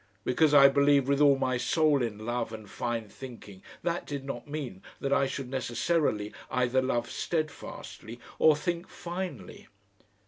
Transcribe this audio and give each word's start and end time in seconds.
Because 0.23 0.51
I 0.51 0.67
believed 0.67 1.07
with 1.07 1.21
all 1.21 1.37
my 1.37 1.57
soul 1.57 2.01
in 2.01 2.25
love 2.25 2.51
and 2.51 2.67
fine 2.67 3.07
thinking 3.07 3.61
that 3.83 4.07
did 4.07 4.25
not 4.25 4.47
mean 4.47 4.81
that 4.99 5.13
I 5.13 5.27
should 5.27 5.47
necessarily 5.47 6.33
either 6.49 6.81
love 6.81 7.11
steadfastly 7.11 8.19
or 8.39 8.55
think 8.55 8.89
finely. 8.89 9.67